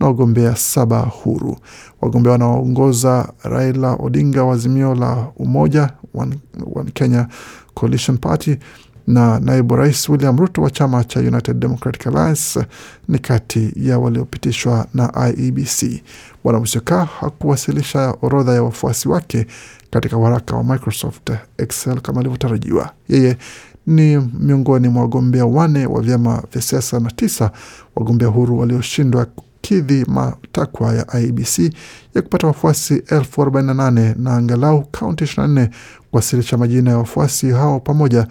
na 0.01 0.07
wagombea 0.07 0.57
saba 0.57 0.99
huru. 1.01 1.57
Wagombea 2.01 2.33
wanaoongoza 2.33 3.33
Raila 3.43 3.93
Odinga 3.95 4.45
wa 4.45 4.55
Azimio 4.55 4.95
la 4.95 5.27
Umoja 5.37 5.91
One, 6.15 6.39
One 6.75 6.91
Kenya 6.91 7.29
Coalition 7.75 8.19
Party 8.19 8.57
na 9.09 9.41
naibu 9.41 9.77
rais 9.77 10.09
William 10.09 10.39
Ruto 10.39 10.63
wa 10.63 10.71
chama 10.71 11.05
cha 11.05 11.21
United 11.21 11.57
Democratic 11.59 12.07
Alliance 12.07 12.61
ni 13.09 13.19
kati 13.19 13.73
ya 13.77 13.99
waliopitishwa 13.99 14.87
na 14.95 15.13
IEBC. 15.29 16.03
Bwana 16.45 16.61
Musyoka 16.61 17.05
hakuwasilisha 17.05 18.15
orodha 18.23 18.53
ya 18.55 18.63
wafuasi 18.63 19.09
wake 19.09 19.47
katika 19.91 20.17
waraka 20.17 20.57
wa 20.57 20.65
Microsoft 20.65 21.31
Excel 21.59 22.01
kama 22.01 22.21
ilivyotarajiwa. 22.21 22.91
Yeye 23.09 23.37
ni 23.87 24.17
miongoni 24.41 24.89
mwa 24.89 25.03
wagombea 25.03 25.47
wane 25.47 25.87
wa 25.87 26.03
vyama 26.03 26.43
vya 26.53 26.63
siasa 26.63 27.01
na 27.01 27.11
tisa 27.11 27.51
wagombea 27.97 28.29
huru 28.29 28.59
walioshindwa 28.59 29.27
kidhi 29.61 30.05
matakwa 30.09 30.95
ya 30.95 31.21
IEBC 31.21 31.59
ya 32.15 32.23
kupata 32.23 32.47
wafuasi 32.47 33.03
elfu 33.07 33.43
arobaini 33.43 33.67
na 33.69 33.75
nane 33.75 34.15
na 34.19 34.35
angalau 34.37 34.83
kaunti 34.85 35.25
24 35.25 35.69
kuwasilisha 36.11 36.57
majina 36.57 36.91
ya 36.91 36.99
wafuasi 36.99 37.51
hao 37.51 37.81
pamoja 37.81 38.27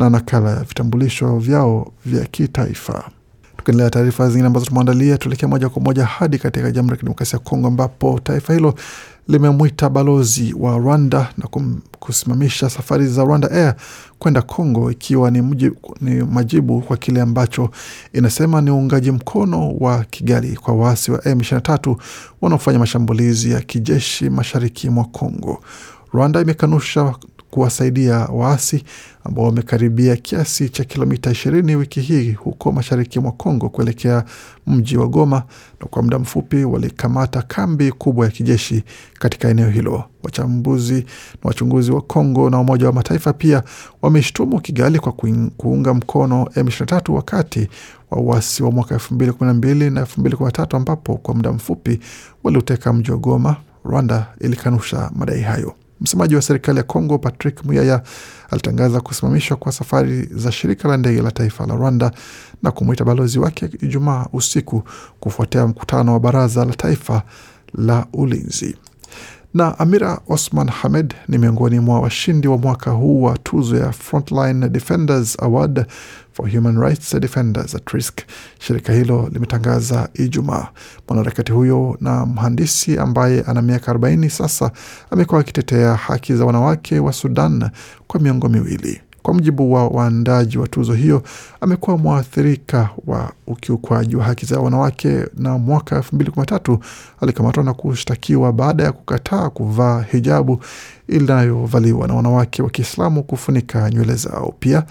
na 0.00 0.10
nakala 0.10 0.50
ya 0.50 0.62
vitambulisho 0.64 1.38
vyao 1.38 1.92
vya 2.06 2.24
kitaifa. 2.26 3.10
Tukiendelea 3.56 3.90
taarifa 3.90 4.28
zingine 4.28 4.46
ambazo 4.46 4.66
tumeandalia, 4.66 5.18
tuelekea 5.18 5.48
moja 5.48 5.68
kwa 5.68 5.82
moja 5.82 6.04
hadi 6.04 6.38
katika 6.38 6.70
Jamhuri 6.70 6.92
ya 6.92 6.96
Kidemokrasia 6.98 7.38
ya 7.38 7.44
Kongo 7.44 7.68
ambapo 7.68 8.20
taifa 8.24 8.54
hilo 8.54 8.74
limemwita 9.28 9.88
balozi 9.90 10.54
wa 10.58 10.78
Rwanda 10.78 11.28
na 11.38 11.48
kusimamisha 11.98 12.70
safari 12.70 13.06
za 13.06 13.24
Rwanda 13.24 13.50
Air 13.50 13.74
kwenda 14.18 14.42
Kongo 14.42 14.90
ikiwa 14.90 15.30
ni, 15.30 15.42
mjibu, 15.42 15.76
ni 16.00 16.14
majibu 16.22 16.80
kwa 16.80 16.96
kile 16.96 17.20
ambacho 17.20 17.70
inasema 18.12 18.60
ni 18.60 18.70
uungaji 18.70 19.10
mkono 19.10 19.70
wa 19.76 20.04
Kigali 20.04 20.56
kwa 20.56 20.74
waasi 20.74 21.10
wa 21.12 21.18
M23 21.18 21.96
wanaofanya 22.40 22.78
mashambulizi 22.78 23.50
ya 23.50 23.60
kijeshi 23.60 24.30
mashariki 24.30 24.90
mwa 24.90 25.04
Kongo. 25.04 25.62
Rwanda 26.12 26.40
imekanusha 26.40 27.14
kuwasaidia 27.50 28.16
waasi 28.18 28.84
ambao 29.24 29.44
wamekaribia 29.44 30.16
kiasi 30.16 30.68
cha 30.68 30.84
kilomita 30.84 31.30
ishirini 31.30 31.76
wiki 31.76 32.00
hii 32.00 32.32
huko 32.32 32.72
mashariki 32.72 33.20
mwa 33.20 33.32
Kongo 33.32 33.68
kuelekea 33.68 34.24
mji 34.66 34.96
wa 34.96 35.08
Goma, 35.08 35.42
na 35.80 35.86
kwa 35.86 36.02
muda 36.02 36.18
mfupi 36.18 36.64
walikamata 36.64 37.42
kambi 37.42 37.92
kubwa 37.92 38.24
ya 38.26 38.30
kijeshi 38.32 38.84
katika 39.18 39.48
eneo 39.48 39.70
hilo. 39.70 40.04
Wachambuzi 40.22 40.94
na 40.94 41.04
wachunguzi 41.42 41.92
wa 41.92 42.00
Kongo 42.00 42.50
na 42.50 42.58
Umoja 42.60 42.86
wa 42.86 42.92
Mataifa 42.92 43.32
pia 43.32 43.62
wameshtumu 44.02 44.60
Kigali 44.60 44.98
kwa 44.98 45.12
kuunga 45.56 45.94
mkono 45.94 46.44
M23 46.44 47.12
wakati 47.12 47.68
wa 48.10 48.18
uasi 48.20 48.62
wa 48.62 48.70
mwaka 48.70 48.94
elfu 48.94 49.14
mbili 49.14 49.32
kumi 49.32 49.48
na 49.48 49.54
mbili 49.54 49.90
na 49.90 50.00
elfu 50.00 50.20
mbili 50.20 50.36
kumi 50.36 50.46
na 50.46 50.52
tatu 50.52 50.76
ambapo 50.76 51.16
kwa 51.16 51.34
muda 51.34 51.52
mfupi 51.52 52.00
waliuteka 52.44 52.92
mji 52.92 53.10
wa 53.10 53.16
Goma. 53.16 53.56
Rwanda 53.84 54.26
ilikanusha 54.40 55.10
madai 55.16 55.40
hayo. 55.40 55.74
Msemaji 56.00 56.34
wa 56.36 56.42
serikali 56.42 56.78
ya 56.78 56.84
Kongo 56.84 57.18
Patrick 57.18 57.64
Muyaya 57.64 58.02
alitangaza 58.50 59.00
kusimamishwa 59.00 59.56
kwa 59.56 59.72
safari 59.72 60.28
za 60.30 60.52
shirika 60.52 60.88
la 60.88 60.96
ndege 60.96 61.22
la 61.22 61.30
taifa 61.30 61.66
la 61.66 61.74
Rwanda 61.74 62.12
na 62.62 62.70
kumwita 62.70 63.04
balozi 63.04 63.38
wake 63.38 63.68
Ijumaa 63.82 64.26
usiku 64.32 64.82
kufuatia 65.20 65.66
mkutano 65.66 66.12
wa 66.12 66.20
baraza 66.20 66.64
la 66.64 66.74
taifa 66.74 67.22
la 67.74 68.06
ulinzi. 68.12 68.76
Na 69.54 69.78
Amira 69.78 70.20
Osman 70.28 70.68
Hamed 70.68 71.14
ni 71.28 71.38
miongoni 71.38 71.80
mwa 71.80 72.00
washindi 72.00 72.48
wa 72.48 72.58
mwaka 72.58 72.90
huu 72.90 73.22
wa 73.22 73.38
tuzo 73.38 73.76
ya 73.76 73.92
Frontline 73.92 74.68
Defenders 74.68 75.36
Award 75.42 75.86
for 76.32 76.50
Human 76.54 76.80
Rights 76.80 77.16
Defenders 77.20 77.74
at 77.74 77.90
Risk. 77.90 78.20
Shirika 78.58 78.92
hilo 78.92 79.28
limetangaza 79.32 80.08
Ijumaa. 80.14 80.68
Mwanaharakati 81.08 81.52
huyo 81.52 81.96
na 82.00 82.26
mhandisi 82.26 82.98
ambaye 82.98 83.40
ana 83.46 83.62
miaka 83.62 83.92
40 83.92 84.28
sasa 84.28 84.70
amekuwa 85.10 85.40
akitetea 85.40 85.94
haki 85.94 86.34
za 86.34 86.44
wanawake 86.44 86.98
wa 86.98 87.12
Sudan 87.12 87.70
kwa 88.06 88.20
miongo 88.20 88.48
miwili. 88.48 89.00
Kwa 89.22 89.34
mujibu 89.34 89.72
wa 89.72 89.88
waandaji 89.88 90.58
wa 90.58 90.68
tuzo 90.68 90.92
hiyo, 90.92 91.22
amekuwa 91.60 91.98
mwathirika 91.98 92.88
wa 93.06 93.32
ukiukwaji 93.46 94.16
wa 94.16 94.24
haki 94.24 94.46
za 94.46 94.60
wanawake, 94.60 95.24
na 95.36 95.58
mwaka 95.58 95.96
elfu 95.96 96.14
mbili 96.14 96.30
kumi 96.30 96.42
na 96.42 96.46
tatu 96.46 96.78
alikamatwa 97.20 97.64
na 97.64 97.74
kushtakiwa 97.74 98.52
baada 98.52 98.84
ya 98.84 98.92
kukataa 98.92 99.50
kuvaa 99.50 100.04
hijabu 100.12 100.60
inayovaliwa 101.08 102.08
na 102.08 102.14
wanawake 102.14 102.62
wa 102.62 102.70
Kiislamu 102.70 103.22
kufunika 103.22 103.90
nywele 103.90 104.14
zao. 104.14 104.54
Pia 104.60 104.82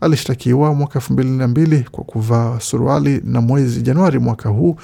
alishtakiwa 0.00 0.74
mwaka 0.74 0.94
elfu 0.98 1.12
mbili 1.12 1.30
na 1.30 1.48
mbili 1.48 1.86
kwa 1.90 2.04
kuvaa 2.04 2.60
suruali, 2.60 3.20
na 3.24 3.40
mwezi 3.40 3.82
Januari 3.82 4.18
mwaka 4.18 4.48
huu 4.48 4.76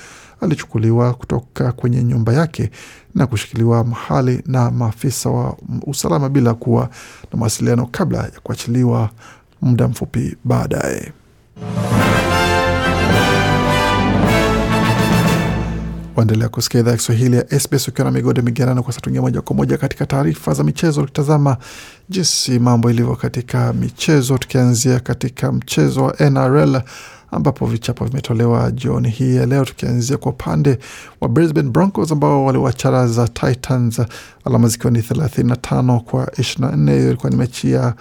alichukuliwa 0.44 1.14
kutoka 1.14 1.72
kwenye 1.72 2.04
nyumba 2.04 2.32
yake 2.32 2.70
na 3.14 3.26
kushikiliwa 3.26 3.84
mahali 3.84 4.42
na 4.46 4.70
maafisa 4.70 5.30
wa 5.30 5.56
usalama 5.86 6.28
bila 6.28 6.54
kuwa 6.54 6.82
na 7.32 7.38
mawasiliano 7.38 7.86
kabla 7.86 8.18
ya 8.18 8.30
kuachiliwa 8.42 9.10
muda 9.62 9.88
mfupi 9.88 10.36
baadaye. 10.44 11.12
Waendelea 16.16 16.49
kusikia 16.49 16.80
idhaa 16.80 16.90
ya 16.90 16.97
Kiswahili 16.97 17.37
ya 17.37 17.61
SBS 17.61 17.88
ukiwa 17.88 18.04
na 18.04 18.11
migode 18.11 18.42
migerano 18.42 18.83
kwa 18.83 18.92
satungia 18.92 19.21
moja 19.23 19.40
kwa 19.40 19.56
moja 19.56 19.76
katika 19.78 20.06
taarifa 20.06 20.54
za 20.54 20.64
michezo, 20.64 21.00
tukitazama 21.00 21.56
jinsi 22.09 22.59
mambo 22.59 22.90
ilivyo 22.90 23.16
katika 23.16 23.73
michezo, 23.73 24.38
tukianzia 24.38 25.00
katika 25.00 25.52
mchezo 25.52 26.04
wa 26.04 26.30
NRL 26.30 26.80
ambapo 27.30 27.66
vichapo 27.66 28.04
vimetolewa 28.04 28.71
jioni 28.71 29.11
hii 29.11 29.37
ya 29.37 29.47
leo, 29.47 29.64
tukianzia 29.64 30.16
kwa 30.16 30.33
upande 30.33 30.78
wa 31.21 31.28
Brisbane 31.28 31.71
Broncos 31.71 32.12
ambao 32.12 32.44
waliwacharaza 32.44 33.28
Titans, 33.28 34.02
alama 34.44 34.68
zikiwa 34.68 34.90
ni 34.90 34.99
35 35.00 36.00
kwa 36.00 36.25
24. 36.26 36.92
Hiyo 36.94 37.06
ilikuwa 37.09 37.30
ni 37.30 37.37
mechi 37.37 37.73
ya 37.73 37.94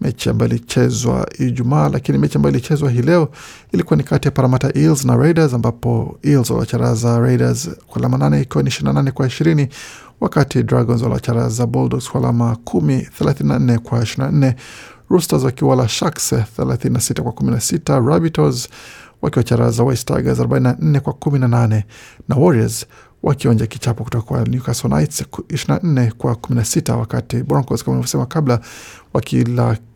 mechi 0.00 0.30
ambayo 0.30 0.50
ilichezwa 0.50 1.28
Ijumaa, 1.38 1.88
lakini 1.88 2.18
mechi 2.18 2.36
ambayo 2.36 2.52
ilichezwa 2.52 2.90
hii 2.90 3.02
leo 3.02 3.28
ilikuwa 3.72 3.96
ni 3.96 4.02
kati 4.02 4.28
ya 4.28 4.32
Parramatta 4.32 4.70
Eels 4.78 5.04
na 5.04 5.16
Raiders, 5.16 5.54
ambapo 5.54 6.18
Eels 6.22 6.50
waliwacharaza 6.50 7.18
Raiders 7.18 7.70
kwa 7.86 7.96
alama 7.96 8.18
nane 8.18 8.40
ikiwa 8.42 8.62
ni 8.62 8.70
28 8.70 9.10
kwa 9.10 9.26
20, 9.26 9.68
wakati 10.20 10.62
Dragons 10.62 11.02
waliwacharaza 11.02 11.66
Bulldogs 11.66 12.10
kwa 12.10 12.20
alama 12.20 12.56
10 12.64 13.06
34 13.20 13.78
kwa 13.78 14.00
24 14.00 14.54
Roosters 15.10 15.44
wakiwa 15.44 15.76
la 15.76 15.88
Sharks 15.88 16.32
36 16.32 17.22
kwa 17.22 17.32
16, 17.32 18.06
Rabbitohs 18.08 18.68
wakiwacharaza 19.22 19.82
West 19.84 20.06
Tigers 20.08 20.38
44 20.38 21.00
kwa 21.00 21.12
18 21.12 21.82
na 22.28 22.36
Warriors 22.36 22.86
wakionja 23.22 23.66
kichapo 23.66 24.04
kutoka 24.04 24.24
kwa 24.26 24.44
Newcastle 24.44 24.90
Knights 24.90 25.22
24 25.22 26.10
kwa 26.12 26.32
16, 26.34 26.96
wakati 26.98 27.36
Broncos 27.42 27.84
kama 27.84 27.96
nilivyosema 27.96 28.26
kabla 28.26 28.60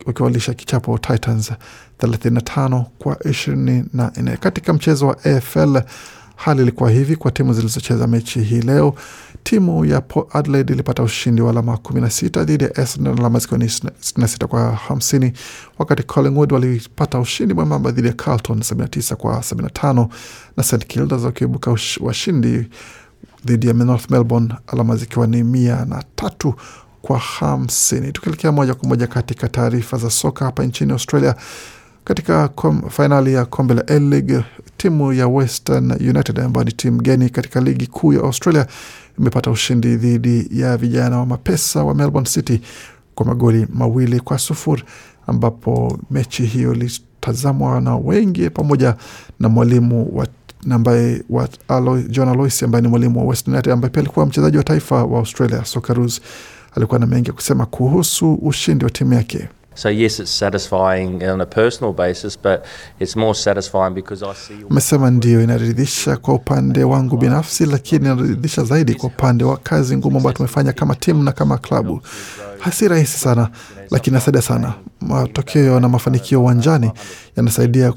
wakiwalisha 0.05 0.53
kichapo 0.53 0.97
Titans 0.97 1.51
35 1.99 2.83
kwa 2.99 3.15
24. 3.15 4.37
Katika 4.37 4.73
mchezo 4.73 5.07
wa 5.07 5.17
AFL 5.25 5.81
hali 6.35 6.61
ilikuwa 6.61 6.91
hivi 6.91 7.15
kwa 7.15 7.31
timu 7.31 7.53
zilizocheza 7.53 8.07
mechi 8.07 8.41
hii 8.41 8.61
leo. 8.61 8.95
Timu 9.43 9.85
ya 9.85 10.01
Port 10.01 10.35
Adelaide 10.35 10.73
ilipata 10.73 11.03
ushindi 11.03 11.41
wa 11.41 11.49
alama 11.49 11.73
16 11.75 12.43
dhidi 12.43 12.63
ya 12.63 12.79
Essendon, 12.79 13.19
alama 13.19 13.39
zikiwa 13.39 13.57
ni 13.59 13.65
66 13.65 14.45
kwa 14.45 14.79
50, 14.89 15.31
wakati 15.79 16.03
Collingwood 16.03 16.51
walipata 16.53 17.19
ushindi 17.19 17.53
mwembamba 17.53 17.91
dhidi 17.91 18.07
ya 18.07 18.13
Carlton 18.13 18.59
79 18.59 19.15
kwa 19.15 19.37
75, 19.39 20.07
na 20.57 20.63
St 20.63 20.85
Kilda 20.87 21.15
wakiibuka 21.15 21.75
washindi 22.01 22.67
dhidi 23.45 23.67
ya 23.67 23.73
North 23.73 24.09
Melbourne, 24.11 24.53
alama 24.67 24.95
zikiwa 24.95 25.27
ni 25.27 25.43
mia 25.43 25.85
na 25.85 26.03
tatu 26.15 26.53
kwa 27.01 27.17
hamsini. 27.19 28.11
Tukielekea 28.11 28.51
moja 28.51 28.73
kwa 28.73 28.89
moja 28.89 29.07
katika 29.07 29.47
taarifa 29.49 29.97
za 29.97 30.09
soka 30.09 30.45
hapa 30.45 30.63
nchini 30.63 30.91
Australia, 30.91 31.35
katika 32.03 32.49
fainali 32.89 33.33
ya 33.33 33.45
kombe 33.45 33.73
la 33.73 33.87
A-League 33.87 34.43
timu 34.77 35.13
ya 35.13 35.27
Western 35.27 35.91
United 35.91 36.39
ambayo 36.39 36.63
ni 36.65 36.71
timu 36.71 37.01
geni 37.01 37.29
katika 37.29 37.61
ligi 37.61 37.87
kuu 37.87 38.13
ya 38.13 38.19
Australia 38.21 38.67
imepata 39.19 39.51
ushindi 39.51 39.95
dhidi 39.95 40.47
ya 40.51 40.77
vijana 40.77 41.19
wa 41.19 41.25
mapesa 41.25 41.83
wa 41.83 41.95
Melbourne 41.95 42.29
City 42.29 42.61
kwa 43.15 43.25
magoli 43.25 43.67
mawili 43.73 44.19
kwa 44.19 44.39
sufuri, 44.39 44.83
ambapo 45.27 45.99
mechi 46.11 46.45
hiyo 46.45 46.73
ilitazamwa 46.73 47.81
na 47.81 47.95
wengi 47.95 48.49
pamoja 48.49 48.95
na 49.39 49.49
mwalimu 49.49 50.17
wa 50.17 50.27
ambaye 50.71 51.21
wa 51.29 51.47
Alo, 51.67 52.01
John 52.01 52.29
Alois 52.29 52.63
ambaye 52.63 52.81
ni 52.81 52.87
mwalimu 52.87 53.19
wa 53.19 53.25
Western 53.25 53.53
United 53.53 53.73
ambaye 53.73 53.89
pia 53.91 54.01
alikuwa 54.01 54.25
mchezaji 54.25 54.57
wa 54.57 54.63
taifa 54.63 55.03
wa 55.03 55.19
Australia 55.19 55.65
Socceroos 55.65 56.21
alikuwa 56.75 56.99
na 56.99 57.05
mengi 57.05 57.27
ya 57.27 57.33
kusema 57.33 57.65
kuhusu 57.65 58.33
ushindi 58.33 58.85
wa 58.85 58.91
timu 58.91 59.13
yake. 59.13 59.49
So 59.75 59.89
yes, 59.89 60.19
it's 60.19 60.39
satisfying 60.39 61.23
on 61.23 61.41
a 61.41 61.45
personal 61.45 61.93
basis, 61.93 62.37
but 62.43 62.61
it's 62.99 63.15
more 63.15 63.33
satisfying 63.33 63.89
because 63.93 64.23
I 64.25 64.33
see. 64.33 64.65
Amesema 64.69 65.11
ndio 65.11 65.43
inaridhisha 65.43 66.17
kwa 66.17 66.33
upande 66.33 66.83
wangu 66.83 67.17
binafsi, 67.17 67.65
lakini 67.65 68.05
inaridhisha 68.05 68.63
zaidi 68.63 68.93
kwa 68.95 69.09
upande 69.09 69.43
wa 69.43 69.57
kazi 69.57 69.97
ngumu 69.97 70.17
ambayo 70.17 70.33
tumefanya 70.35 70.73
kama 70.73 70.95
timu 70.95 71.23
na 71.23 71.31
kama 71.31 71.57
klabu. 71.57 72.01
Si 72.71 72.87
rahisi 72.87 73.17
sana, 73.19 73.49
lakini 73.91 74.13
nasaidia 74.13 74.41
sana. 74.41 74.73
Matokeo 75.01 75.79
na 75.79 75.89
mafanikio 75.89 76.41
uwanjani 76.41 76.91
yanasaidia 77.35 77.91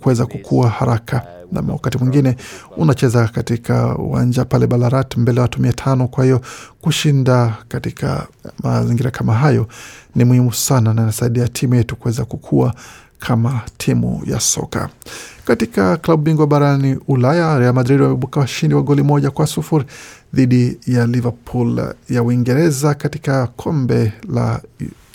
kuweza 0.00 0.26
kukua 0.26 0.68
haraka 0.70 1.22
na 1.52 1.62
wakati 1.72 1.98
mwingine 1.98 2.36
unacheza 2.76 3.28
katika 3.28 3.96
uwanja 3.98 4.44
pale 4.44 4.66
Balarat 4.66 5.16
mbele 5.16 5.36
ya 5.36 5.42
watu 5.42 5.62
mia 5.62 5.72
tano. 5.72 6.08
Kwa 6.08 6.24
hiyo 6.24 6.40
kushinda 6.80 7.56
katika 7.68 8.26
mazingira 8.62 9.10
kama 9.10 9.34
hayo 9.34 9.66
ni 10.14 10.24
muhimu 10.24 10.52
sana 10.52 10.94
na 10.94 11.02
inasaidia 11.02 11.48
timu 11.48 11.74
yetu 11.74 11.96
kuweza 11.96 12.24
kukua 12.24 12.74
kama 13.20 13.60
timu 13.78 14.22
ya 14.26 14.40
soka. 14.40 14.88
Katika 15.44 15.96
klabu 15.96 16.22
bingwa 16.22 16.46
barani 16.46 16.98
Ulaya, 17.08 17.58
Real 17.58 17.74
Madrid 17.74 18.00
wameibuka 18.00 18.40
washindi 18.40 18.74
wa 18.74 18.82
goli 18.82 19.02
moja 19.02 19.30
kwa 19.30 19.46
sufuri 19.46 19.84
dhidi 20.34 20.78
ya 20.86 21.06
Liverpool 21.06 21.94
ya 22.08 22.22
Uingereza 22.22 22.94
katika 22.94 23.46
kombe 23.46 24.12
la 24.32 24.60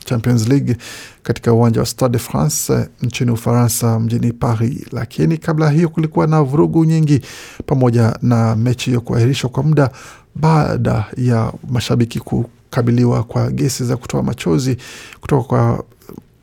Champions 0.06 0.48
League 0.48 0.78
katika 1.24 1.54
uwanja 1.54 1.80
wa 1.80 1.86
Stade 1.86 2.12
de 2.12 2.20
France 2.20 2.88
nchini 3.02 3.32
Ufaransa, 3.32 4.00
mjini 4.00 4.34
Paris. 4.34 4.86
Lakini 4.92 5.38
kabla 5.38 5.70
hiyo 5.70 5.90
kulikuwa 5.90 6.28
na 6.28 6.42
vurugu 6.44 6.86
nyingi 6.86 7.22
pamoja 7.66 8.18
na 8.22 8.56
mechi 8.56 8.86
hiyo 8.90 9.02
kuahirishwa 9.02 9.50
kwa 9.50 9.64
muda 9.64 9.90
baada 10.36 11.06
ya 11.18 11.54
mashabiki 11.70 12.20
kukabiliwa 12.20 13.24
kwa 13.24 13.52
gesi 13.52 13.86
za 13.86 13.98
kutoa 13.98 14.24
machozi 14.24 14.78
kutoka 15.22 15.44
kwa 15.44 15.84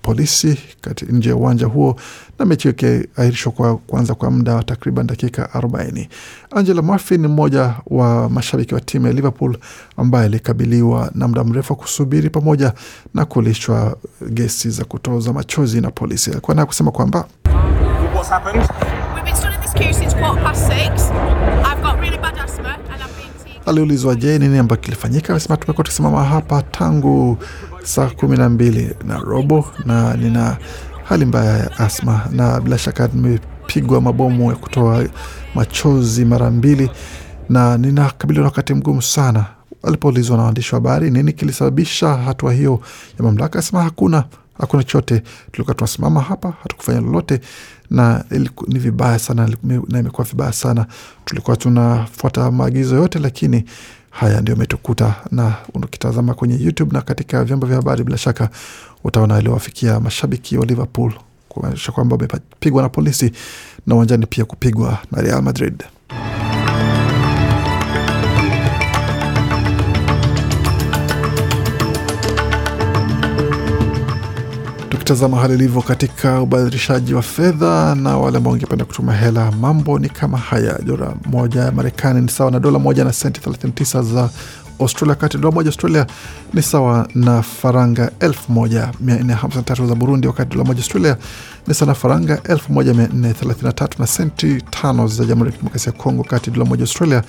polisi 0.02 0.58
kati 0.80 1.04
nje 1.04 1.28
ya 1.28 1.36
uwanja 1.36 1.66
huo 1.66 1.96
na 2.38 2.44
mechi 2.44 2.68
ikiahirishwa 2.68 3.52
kwa 3.52 3.76
kuanza 3.76 4.14
kwa 4.14 4.30
muda 4.30 4.54
wa 4.54 4.62
takriban 4.64 5.06
dakika 5.06 5.48
40. 5.54 6.08
Angela 6.50 6.82
Murphy 6.82 7.18
ni 7.18 7.28
mmoja 7.28 7.74
wa 7.86 8.28
mashabiki 8.30 8.74
wa 8.74 8.80
timu 8.80 9.06
ya 9.06 9.12
Liverpool 9.12 9.56
ambaye 9.96 10.24
alikabiliwa 10.24 11.10
na 11.14 11.28
muda 11.28 11.44
mrefu 11.44 11.72
wa 11.72 11.76
kusubiri 11.78 12.30
pamoja 12.30 12.72
na 13.14 13.24
kulishwa 13.24 13.96
gesi 14.30 14.70
za 14.70 14.84
kutoza 14.84 15.32
machozi 15.32 15.80
na 15.80 15.90
polisi. 15.90 16.30
Alikuwa 16.30 16.54
naye 16.54 16.66
kusema 16.66 16.90
kwamba 16.90 17.24
aliulizwa, 23.66 24.14
je, 24.14 24.38
nini 24.38 24.58
ambayo 24.58 24.80
kilifanyika? 24.80 25.32
Amesema 25.32 25.56
tumekuwa 25.56 25.84
tukisimama 25.84 26.24
hapa 26.24 26.62
tangu 26.62 27.38
saa 27.84 28.06
kumi 28.10 28.36
na 28.36 28.48
mbili 28.48 28.94
na 29.06 29.18
robo 29.18 29.64
na 29.84 30.14
nina 30.14 30.56
hali 31.04 31.24
mbaya 31.24 31.58
ya 31.58 31.78
asma 31.78 32.26
na 32.30 32.60
bila 32.60 32.78
shaka 32.78 33.08
nimepigwa 33.14 34.00
mabomu 34.00 34.50
ya 34.50 34.56
kutoa 34.56 35.04
machozi 35.54 36.24
mara 36.24 36.50
mbili 36.50 36.90
na 37.48 37.78
ninakabiliwa 37.78 38.42
na 38.42 38.48
wakati 38.48 38.74
mgumu 38.74 39.02
sana. 39.02 39.46
Alipoulizwa 39.82 40.36
na 40.36 40.42
waandishi 40.42 40.74
wa 40.74 40.80
habari 40.80 41.10
nini 41.10 41.32
kilisababisha 41.32 42.08
hatua 42.16 42.52
hiyo 42.52 42.80
ya 43.18 43.24
mamlaka, 43.24 43.58
asema 43.58 43.82
hakuna 43.82 44.24
hakuna 44.58 44.82
chochote, 44.82 45.22
tulikuwa 45.52 45.74
tunasimama 45.74 46.20
hapa, 46.20 46.52
hatukufanya 46.62 47.00
lolote 47.00 47.40
na 47.90 48.24
ni 48.68 48.78
vibaya 48.78 49.18
sana 49.18 49.48
na 49.88 49.98
imekuwa 49.98 50.26
vibaya 50.26 50.52
sana. 50.52 50.86
Tulikuwa 51.24 51.56
tunafuata 51.56 52.50
maagizo 52.50 52.96
yote, 52.96 53.18
lakini 53.18 53.64
haya 54.12 54.40
ndio 54.40 54.54
ametukuta. 54.54 55.14
Na 55.30 55.54
ukitazama 55.74 56.34
kwenye 56.34 56.64
YouTube 56.64 56.92
na 56.92 57.00
katika 57.02 57.44
vyombo 57.44 57.66
vya 57.66 57.76
habari, 57.76 58.04
bila 58.04 58.18
shaka 58.18 58.48
utaona 59.04 59.36
aliowafikia 59.36 60.00
mashabiki 60.00 60.58
wa 60.58 60.66
Liverpool 60.66 61.12
kuonyesha 61.48 61.92
kwamba 61.92 62.16
wamepigwa 62.16 62.82
na 62.82 62.88
polisi 62.88 63.32
na 63.86 63.94
uwanjani 63.94 64.26
pia 64.26 64.44
kupigwa 64.44 64.98
na 65.12 65.22
Real 65.22 65.42
Madrid. 65.42 65.82
Tukitazama 75.12 75.36
hali 75.40 75.54
ilivyo 75.54 75.82
katika 75.82 76.40
ubadilishaji 76.42 77.14
wa 77.14 77.22
fedha 77.22 77.94
na 77.94 78.18
wale 78.18 78.36
ambao 78.36 78.50
wangependa 78.52 78.84
kutuma 78.84 79.12
hela, 79.12 79.52
mambo 79.52 79.98
ni 79.98 80.08
kama 80.08 80.38
haya. 80.38 80.78
Dola 80.84 81.14
moja 81.26 81.60
ya 81.60 81.72
Marekani 81.72 82.20
ni 82.20 82.28
sawa 82.28 82.50
na 82.50 82.60
dola 82.60 82.78
moja 82.78 83.04
na 83.04 83.12
senti 83.12 83.40
39 83.40 84.02
za 84.02 84.30
Australia, 84.80 85.10
wakati 85.12 85.38
dola 85.38 85.54
moja 85.54 85.68
Australia 85.68 86.06
ni 86.54 86.62
sawa 86.62 87.08
na 87.14 87.42
faranga 87.42 88.10
1453 88.20 89.86
za 89.86 89.94
Burundi, 89.94 90.26
wakati 90.26 90.50
dola 90.52 90.64
moja 90.64 90.78
Australia 90.80 91.16
ni 91.66 91.74
sawa 91.74 91.86
na 91.88 91.94
faranga 91.94 92.34
1433 92.36 93.88
na 93.98 94.06
senti 94.06 94.62
tano 94.70 95.06
za 95.08 95.24
Jamhuri 95.24 95.48
ya 95.50 95.52
Kidemokrasia 95.52 95.92
ya 95.92 95.98
Kongo, 95.98 96.22
wakati 96.22 96.50
dola 96.50 96.64
moja 96.64 96.82
Australia 96.82 97.22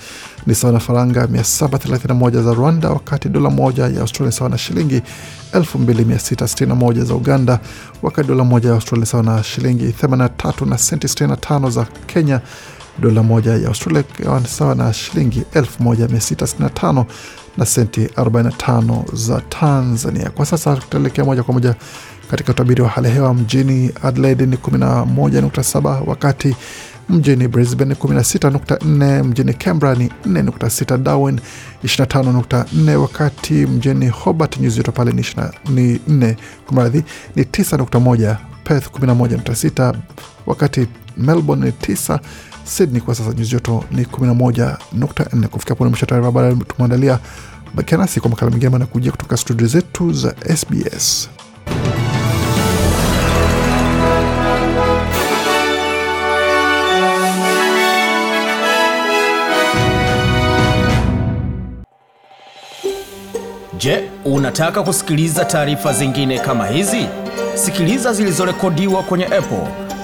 ni 0.46 0.54
sawa 0.54 0.72
na 0.72 0.80
faranga 0.80 1.26
731 1.26 2.42
za 2.42 2.54
Rwanda, 2.54 2.88
wakati 2.90 3.28
dola 3.28 3.50
moja 3.50 3.82
ya 3.88 4.00
Australia 4.00 4.30
ni 4.30 4.36
sawa 4.36 4.50
na 4.50 4.58
shilingi 4.58 5.02
2661 5.52 7.04
za 7.04 7.14
Uganda, 7.14 7.60
wakati 8.02 8.28
dola 8.28 8.44
moja 8.44 8.68
ya 8.68 8.74
Australia 8.74 9.00
ni 9.00 9.06
sawa 9.06 9.22
na 9.22 9.42
shilingi 9.42 9.84
83 10.02 10.66
na 10.68 10.78
senti 10.78 11.06
65 11.06 11.70
za 11.70 11.86
Kenya. 12.06 12.40
Dola 12.98 13.22
moja 13.22 13.54
ya 13.54 13.68
Australia 13.68 14.04
ikawa 14.20 14.40
ni 14.40 14.46
sawa 14.46 14.74
na 14.74 14.92
shilingi 14.92 15.42
1665 15.54 17.04
na 17.56 17.66
senti 17.66 18.04
45 18.06 19.02
za 19.16 19.40
Tanzania. 19.40 20.30
Kwa 20.30 20.46
sasa 20.46 20.76
tutaelekea 20.76 21.24
moja 21.24 21.42
kwa 21.42 21.54
moja 21.54 21.74
katika 22.30 22.52
utabiri 22.52 22.82
wa 22.82 22.88
hali 22.88 23.08
ya 23.08 23.14
hewa. 23.14 23.34
Mjini 23.34 23.90
Adelaide 24.02 24.46
ni 24.46 24.56
11.7, 24.56 26.02
wakati 26.06 26.56
mjini 27.08 27.48
Brisbane 27.48 27.94
16.4, 27.94 29.24
mjini 29.24 29.54
Canberra 29.54 29.94
ni 29.94 30.08
4.6, 30.26 30.96
Darwin 30.98 31.40
25.4, 31.84 32.94
wakati 32.94 33.54
mjini 33.54 34.08
Hobart 34.08 34.60
nyuzi 34.60 34.76
joto 34.76 34.92
pale 34.92 35.12
ni 35.12 35.22
4 35.22 36.34
kumradhi 36.66 37.04
ni 37.36 37.42
9.1, 37.42 38.36
Perth 38.64 38.86
11.6, 38.90 39.94
wakati 40.46 40.86
Melbourne 41.16 41.64
ni 41.66 41.70
9 41.70 42.18
Sydney 42.64 43.00
kwa 43.00 43.14
sasa 43.14 43.30
nyuzi 43.32 43.50
joto 43.50 43.84
ni 43.90 44.02
11.4. 44.04 45.46
Kufikia 45.46 45.74
pone 45.74 45.90
mwisho 45.90 46.06
taarifa 46.06 46.26
habari 46.26 46.56
tumeandalia. 46.56 47.18
Bakia 47.74 47.98
nasi 47.98 48.20
kwa 48.20 48.30
makala 48.30 48.50
mengine 48.50 48.70
manakujia 48.70 49.10
kutoka 49.10 49.36
studio 49.36 49.66
zetu 49.66 50.12
za 50.12 50.34
SBS. 50.56 51.28
Je, 63.78 64.10
unataka 64.24 64.82
kusikiliza 64.82 65.44
taarifa 65.44 65.92
zingine 65.92 66.38
kama 66.38 66.66
hizi? 66.66 67.06
Sikiliza 67.54 68.12
zilizorekodiwa 68.12 69.02
kwenye 69.02 69.24
Apple, 69.24 69.83